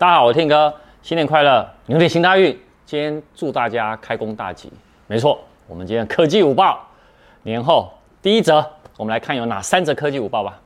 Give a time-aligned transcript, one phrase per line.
[0.00, 2.58] 大家好，我 Tim 哥，新年快乐，牛年行大运。
[2.86, 4.72] 今天祝大家开工大吉。
[5.06, 5.38] 没错，
[5.68, 6.80] 我们今天科技午报
[7.42, 7.92] 年后
[8.22, 8.64] 第一则，
[8.96, 10.58] 我们来看有哪三则科技午报吧。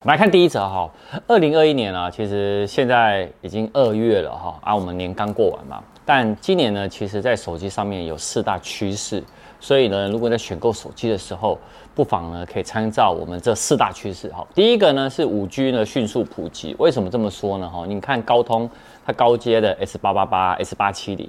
[0.00, 0.90] 我们来看第一则哈，
[1.26, 5.82] 二零二一年啊，其实现在已经二月了哈，啊，我们年刚过完嘛。
[6.04, 9.24] 但今年呢，其实在手机上面有四大趋势，
[9.62, 11.56] 所以呢，如果在选购手机的时候，
[11.94, 14.44] 不妨呢可以参照我们这四大趋势哈。
[14.56, 17.70] 第一个呢是五 G 呢迅速普及，为什么这么说呢？
[17.70, 18.68] 哈，你看高通
[19.06, 21.28] 它高阶的 S 八八八、S 八七零，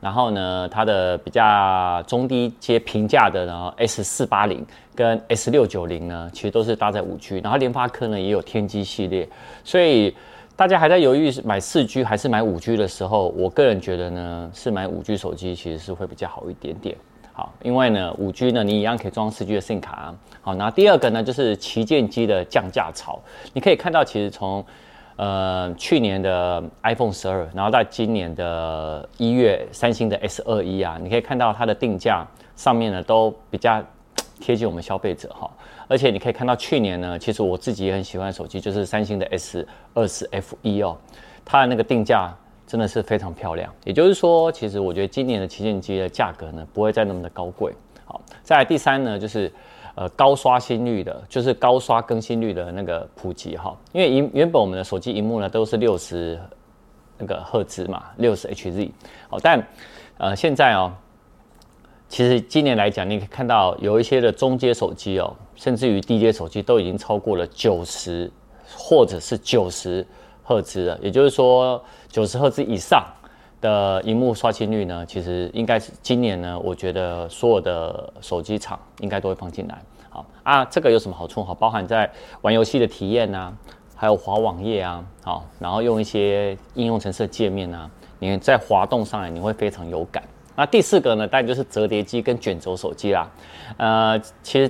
[0.00, 9.28] 然后呢它的比较中低阶平价的呢 S 四八零跟 S 六九零呢，其实都是搭载五 G，然后联发科呢也有天玑系列，
[9.64, 10.14] 所以。
[10.54, 16.94] 大家还在犹豫是买四 G 还是买五 G 的时候，我个人觉得呢，是买五 G 手机其实是会比较好一点点。
[17.34, 20.14] 好，因为呢，五 G 呢，你一样可以装四 G 的 SIM 卡啊。
[20.42, 23.18] 好，那第二个呢，就是旗舰机的降价潮。
[23.54, 24.62] 你可以看到，其实从
[25.16, 33.82] 呃去年的 iPhone 十二，然后到今年的一月，三星的 S 二一啊，你可以看到它的定价上面呢，都比较
[34.38, 35.50] 贴近我们消费者哈。
[35.88, 40.98] 而且你可以看到，去年呢，其实我自己也很喜欢手机，就是三星的 S 二十 FE 哦，
[41.44, 42.30] 它的那个定价
[42.72, 43.70] 真的是非常漂亮。
[43.84, 47.70] 也就是说，其实我觉得今年的旗舰机的价格呢，不会再那么的高贵。
[48.06, 49.52] 好，再来第三呢，就是
[49.94, 53.76] 呃高刷新率的，就是高刷更新率的那个普及哈。
[53.92, 56.40] 因为原原本我们的手机荧幕呢都是六十
[57.18, 58.90] 那个赫兹嘛，六十 Hz。
[59.28, 59.62] 好，但
[60.16, 60.90] 呃现在哦。
[62.08, 68.30] 其实今年来讲，你可以看到有一些的中阶手机哦，甚至于低阶手机都已经超过了九十
[68.74, 70.06] 或者是九十
[70.42, 70.98] 赫兹了。
[71.02, 73.04] 也就是说，九十赫兹以上
[73.60, 79.82] 的荧幕刷新率呢，其实应该是今年呢，我觉得所有的手机厂应该都会放进来。
[80.10, 81.42] 好啊，这个有什么好处？
[81.42, 82.10] 好，包含在
[82.42, 83.52] 玩游戏的体验啊，
[83.96, 90.22] 还有滑网页啊，好，然后用一些应用程式界面啊，你在滑动上来你会非常有感。
[90.54, 93.30] 那第四个呢，当然就是折叠机跟卷轴手机啦。
[93.78, 94.68] 呃，其实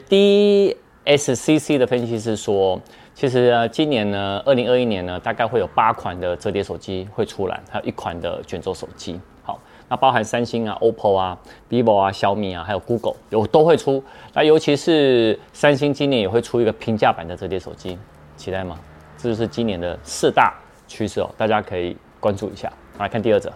[1.04, 2.80] DSCC 的分析是说，
[3.22, 9.20] 其实呢，今年呢，二零二一年呢，大概会有八款的折叠手机会出来，还有一款的卷轴手机。
[9.44, 11.38] 好，那包含三星啊、OPPO 啊、
[11.70, 14.02] vivo 啊、小米啊，还有 Google 有都会出。
[14.34, 17.96] 那尤其是三星今年也会出一个平价版的折叠手机，
[18.36, 18.76] 期待吗？
[19.16, 20.52] 这就是今年的四大
[20.88, 22.72] 趋势哦，大家可以关注一下。
[22.98, 23.52] 来看第二则，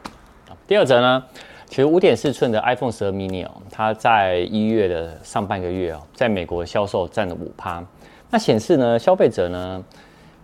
[0.68, 1.24] 第二则呢？
[1.66, 7.84] 其实五点四寸的 iPhone 十二 mini 哦，它在一月的上半个月哦，在美国销售占了五趴。
[8.30, 9.84] 那显示呢，消费者呢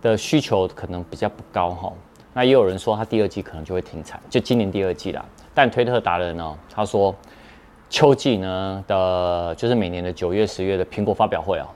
[0.01, 1.93] 的需求可能比较不高哈。
[2.33, 5.23] 那也有人说，它第二季可能就会停产，就今年第二季啦。
[5.53, 7.13] 但推特达人呢，他说
[7.89, 11.67] 秋季呢的，就是每年的九月、十月的苹果发表会哦，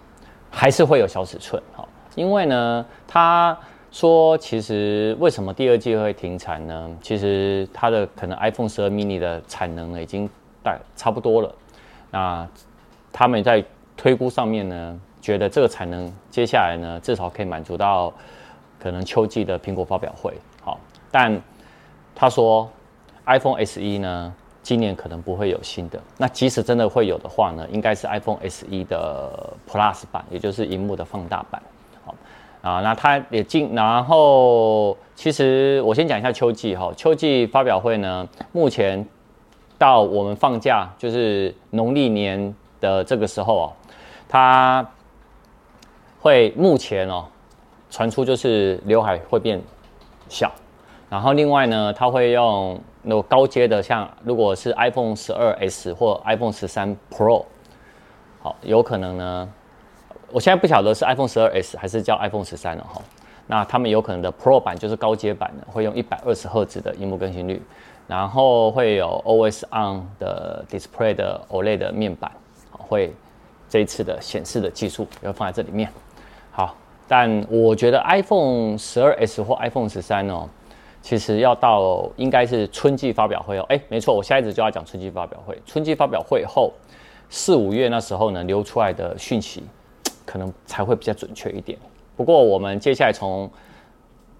[0.50, 3.57] 还是会有小尺寸哈，因为呢，他。
[3.90, 6.90] 说其实为什么第二季会停产呢？
[7.01, 10.29] 其实它的可能 iPhone 十二 mini 的产能呢已经
[10.62, 11.56] 大差不多了。
[12.12, 12.47] 那
[13.13, 13.63] 他们在
[13.96, 18.13] 推估上面呢，觉得这个产能接下来呢至少可以满足到
[18.79, 20.33] 可能秋季的苹果发表会。
[20.61, 20.79] 好，
[21.11, 21.41] 但
[22.16, 22.69] 他说
[23.25, 26.00] iPhone SE 呢今年可能不会有新的。
[26.17, 31.61] 那即使真的会有的话呢，应该是 iPhone SE 的 Plus 版，也就是荧幕的放大版。
[32.03, 32.13] 好
[32.61, 39.05] 啊，那它也进，然后其实我先讲一下秋季哈，秋季发表会呢，目前
[39.78, 43.73] 到我们放假就是农历年的这个时候哦，
[44.28, 44.85] 它
[46.27, 47.25] 会目前哦
[47.89, 49.61] 传出就是刘海会变
[50.27, 50.51] 小，
[51.09, 57.45] 然后另外呢，它会用那个高阶的，像如果是 iPhone 十二 S 或 iPhone 十三 Pro，
[58.41, 59.49] 好，有可能呢。
[60.29, 63.01] 我现在不晓得是 iPhone 十二 S 还是叫 iPhone 十三了哈。
[63.47, 67.61] 那他们有可能的 Pro 版就是高阶版的，会用一百二十赫兹的荧幕更新率，
[68.05, 72.29] 然后会有 Always On 的 Display 的 OLED 面板，
[72.69, 73.13] 会
[73.69, 75.89] 这一次的显示的技术要放在这里面。
[76.57, 76.75] 好，
[77.07, 80.49] 但我觉得 iPhone 十二 S 或 iPhone 十三哦，
[81.03, 83.66] 其实要到应该是春季发表会哦。
[83.70, 85.55] 哎，没错，我下一次就要讲春季发表会。
[85.67, 86.73] 春季发表会后
[87.29, 89.64] 四五月那时候呢，流出来的讯息。
[90.26, 91.79] 可能才会比较准确一点。
[92.17, 93.49] 不过我们接下来从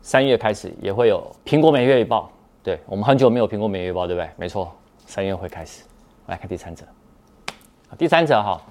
[0.02, 2.30] 三月开始也会有苹果每月一报。
[2.62, 4.30] 对，我们很久没有苹果每月一报，对不对？
[4.36, 4.70] 没错，
[5.06, 5.84] 三月会开始。
[6.26, 6.84] 来看第三则。
[7.98, 8.62] 第三则哈，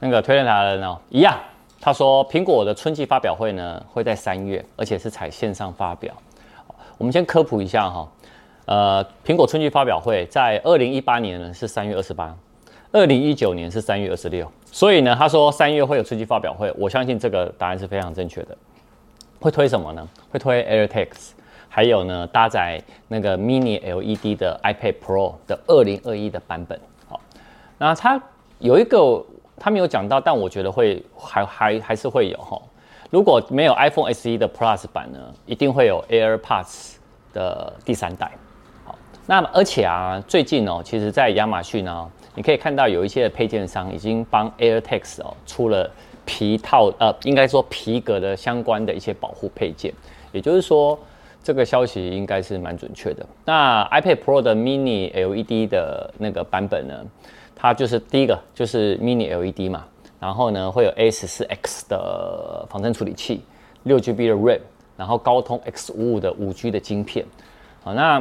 [0.00, 1.38] 那个推荐达人呢，一样，
[1.86, 6.12] 他说苹果的春季发表会呢会在三月，而且是采线上发表。
[6.98, 8.08] 我们先科普一下哈，
[8.64, 12.36] 呃，苹果春季发表会在二零一八年呢是三月二十八。
[12.90, 18.58] 二零一九年是三月二十六，所以呢，他说三月会有春季发表会，我相信这个答案是非常正确的。
[19.38, 20.08] 会推什么呢？
[20.32, 21.34] 会推 AirTags，
[21.68, 26.80] 还有呢搭载那个 Mini LED 的 iPad Pro 的二零二一的版本。
[27.08, 27.20] 好，
[27.78, 28.20] 那它
[28.58, 29.24] 有一个
[29.58, 32.60] 他没有讲到，但我觉得会还还还是会有哈。
[33.10, 36.94] 如果没有 iPhone SE 的 Plus 版呢，一定会有 AirPods
[37.32, 38.30] 的第三代。
[38.84, 45.88] 好，那而且啊，最近哦，其实在亚马逊呢，你可以看到有一些配件商已经帮 AirTags 哦出了
[46.24, 49.94] 皮套，呃，应该说皮革的相关的一些保护配件。
[50.32, 50.98] 也就是说，
[51.46, 53.24] 这个消息应该是蛮准确的。
[53.44, 57.06] 那 iPad Pro 的 Mini LED 的那个版本呢，
[57.54, 59.84] 它就是第一个就是 Mini LED 嘛。
[60.18, 63.44] 然后呢，会有 A 十四 X 的仿真处理器，
[63.84, 64.58] 六 GB 的 RAM，
[64.96, 67.24] 然后高通 X 五五的五 G 的晶片。
[67.84, 68.20] 好，那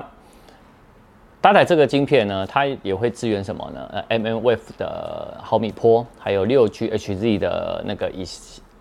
[1.42, 4.04] 搭载这个晶片呢，它也会支援什么呢？
[4.08, 8.24] 呃，mmWave 的毫米波，还有六 GHz 的那个以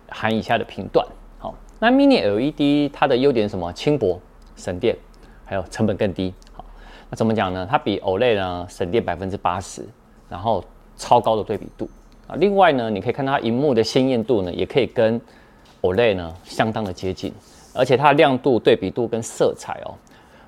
[0.07, 1.03] 含以下的频段。
[1.39, 3.73] 好，那 Mini LED 它的优点什么？
[3.73, 4.21] 轻薄、
[4.55, 4.95] 省电，
[5.45, 6.33] 还有成本更低。
[6.53, 6.63] 好，
[7.09, 7.67] 那怎么讲呢？
[7.69, 9.85] 它比 OLED 呢省电百分之八十，
[10.29, 10.63] 然后
[10.97, 11.89] 超高的对比度。
[12.27, 15.21] 啊，另外呢，你可以看到它荧幕的鲜艳度呢，也可以跟
[15.81, 17.31] OLED 呢相当的接近，
[17.73, 19.93] 而且它的亮度、对比度跟色彩哦，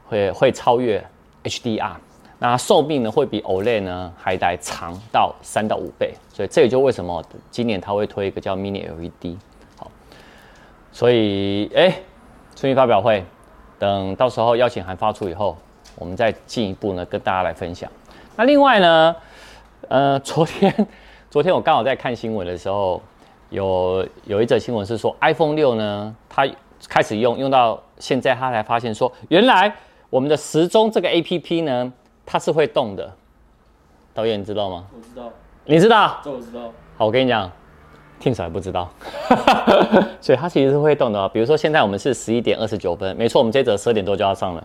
[0.08, 1.06] 会会超越
[1.44, 1.94] HDR。
[2.40, 9.36] 那寿命呢，会比 OLED 呢还得长到三到五倍，所以这也就为什么今年它会推一个叫 Mini LED。
[9.76, 9.90] 好，
[10.92, 12.00] 所以哎，
[12.56, 13.24] 春季发表会，
[13.80, 15.56] 等到时候邀请函发出以后，
[15.96, 17.90] 我们再进一步呢跟大家来分享。
[18.36, 19.16] 那另外呢，
[19.90, 20.88] 呃， 昨天。
[21.30, 23.02] 昨天我刚好在看新闻的时候，
[23.50, 26.48] 有有一则新闻是说，iPhone 六呢，它
[26.88, 29.72] 开始用用到现在，它才发现说，原来
[30.10, 31.92] 我们的时钟这个 APP 呢，
[32.26, 33.14] 它是会动的。
[34.14, 34.86] 导演你知道吗？
[34.96, 35.30] 我知道。
[35.66, 36.22] 你知道？
[36.24, 36.72] 这我知道。
[36.98, 37.52] 好，我跟你讲，
[38.20, 38.90] 听起来不知道。
[40.22, 41.30] 所以它其实是会动的哦。
[41.34, 44.64] 比如说现在我们是十一点二十九分，没错，我们这则十二点多就要上了。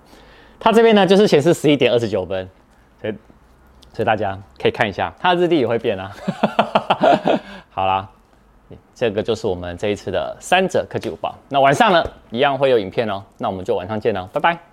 [0.59, 2.49] 它这边呢就是显示十一点二十九分，
[3.01, 3.15] 所以。
[3.95, 6.11] 所以大家可以看一下，它的日历也会变啊。
[7.69, 8.09] 好啦，
[8.95, 11.35] 这个就是我们这一次的三则科技午报。
[11.51, 13.23] 那晚上呢，一样会有影片哦。
[13.37, 14.72] 那我们就晚上见喽，拜拜。